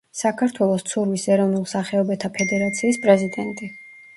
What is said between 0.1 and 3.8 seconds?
საქართველოს ცურვის ეროვნულ სახეობათა ფედერაციის პრეზიდენტი.